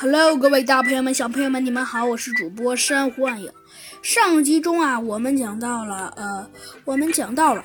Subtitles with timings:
[0.00, 3.52] Hello，各位大朋友们、小朋友们，你们好，我是主播珊瑚暗影。
[4.00, 6.48] 上集中啊，我们讲到了，呃，
[6.84, 7.64] 我们讲到了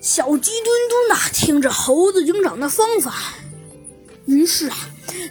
[0.00, 3.34] 小鸡墩墩呐，听着猴子警长的方法，
[4.26, 4.76] 于是啊，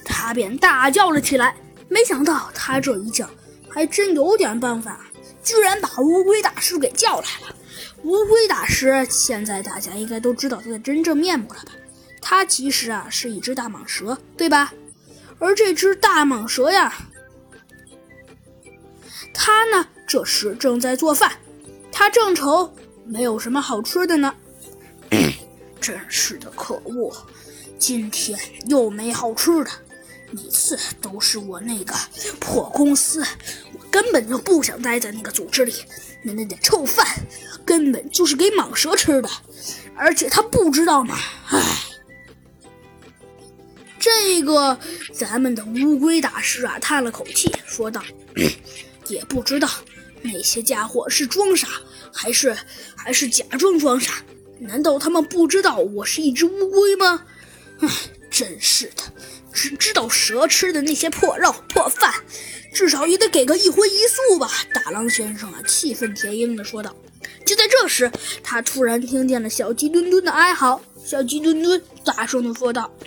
[0.03, 1.55] 他便大叫了起来。
[1.87, 3.29] 没想到他这一叫
[3.69, 4.99] 还真有点办法，
[5.41, 7.55] 居然把乌龟大师给叫来了。
[8.03, 11.71] 乌龟大师，现在大家应该都知道他的真正面目了吧？
[12.21, 14.73] 他其实啊是一只大蟒蛇，对吧？
[15.39, 16.93] 而这只大蟒蛇呀，
[19.33, 21.33] 它呢这时正在做饭，
[21.91, 22.73] 它正愁
[23.05, 24.33] 没有什么好吃的呢。
[25.81, 27.13] 真是的，可恶！
[27.77, 29.71] 今天又没好吃的，
[30.31, 31.93] 每次都是我那个
[32.39, 33.21] 破公司，
[33.73, 35.73] 我根本就不想待在那个组织里。
[36.23, 37.05] 那那点臭饭
[37.65, 39.29] 根本就是给蟒蛇吃的，
[39.93, 41.17] 而且它不知道吗？
[41.49, 41.82] 唉。
[44.35, 44.75] 这个
[45.13, 48.03] 咱们的乌龟大师啊，叹了口气，说道
[49.07, 49.69] ：“也不知道
[50.23, 51.67] 那些家伙是装傻，
[52.11, 52.57] 还是
[52.95, 54.23] 还是假装装傻？
[54.57, 57.21] 难道他们不知道我是一只乌龟吗？
[57.81, 57.87] 唉，
[58.31, 59.03] 真是的，
[59.53, 62.11] 只知道蛇吃的那些破肉破饭，
[62.73, 66.91] 至少也得给个一荤一素吧！”大狼先生啊，气愤填膺地说道。
[67.45, 70.81] 就在这时，他突然听见了小鸡墩墩的哀嚎。
[71.05, 72.91] 小鸡墩墩大声地说道。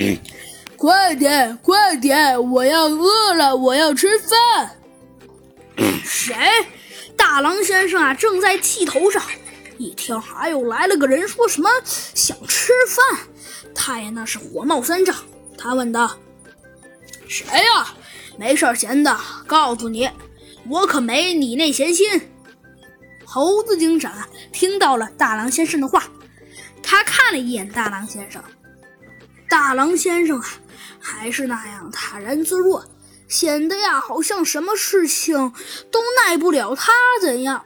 [0.77, 2.51] 快点，快点！
[2.51, 4.77] 我要饿了，我要吃饭。
[6.05, 6.35] 谁？
[7.17, 9.23] 大狼先生啊，正在气头上。
[9.79, 13.27] 一听还有来了个人，说什么想吃饭，
[13.75, 15.15] 他也那是火冒三丈。
[15.59, 16.17] 他问道
[17.29, 17.95] ：“谁呀？
[18.39, 20.09] 没事闲的，告诉你，
[20.69, 22.31] 我可没你那闲心。”
[23.25, 24.13] 猴子警长
[24.53, 26.05] 听到了大狼先生的话，
[26.83, 28.43] 他看了一眼大狼先生。
[29.49, 30.47] 大狼先生啊。
[30.99, 32.85] 还是那样坦然自若，
[33.29, 35.53] 显得呀好像什么事情
[35.91, 37.65] 都耐不了他怎样。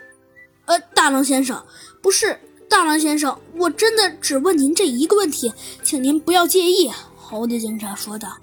[0.66, 1.64] 呃，大狼先生，
[2.00, 8.37] 不是大狼先生，我真的只问您这一个问题，请您不要介意。”猴子警察说道。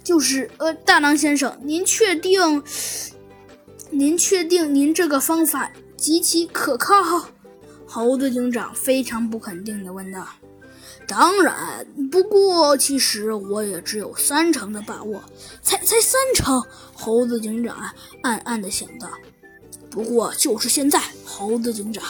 [0.05, 2.63] 就是呃，大狼先生，您确定？
[3.91, 7.29] 您确定您这个方法极其可靠？”
[7.93, 10.25] 猴子警长非常不肯定地问道。
[11.09, 15.21] 当然，不过其实我也只有三成的把握，
[15.61, 16.63] 才才三成。
[16.95, 17.77] 猴子警长
[18.23, 19.11] 暗暗的想到。
[19.91, 22.05] 不过就是现在，猴子警长